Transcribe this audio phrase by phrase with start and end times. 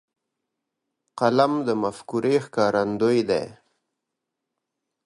[1.19, 3.45] قلم د مفکورې ښکارندوی دی.